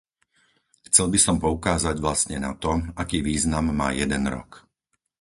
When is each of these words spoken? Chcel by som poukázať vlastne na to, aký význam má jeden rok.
Chcel 0.89 1.07
by 1.13 1.19
som 1.25 1.37
poukázať 1.45 1.95
vlastne 2.05 2.37
na 2.45 2.51
to, 2.63 2.71
aký 3.01 3.17
význam 3.29 3.65
má 3.79 3.89
jeden 4.01 4.23
rok. 4.35 4.51